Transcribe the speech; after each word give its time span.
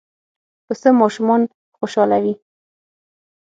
پسه 0.67 0.89
ماشومان 1.01 1.41
خوشحالوي. 1.77 2.33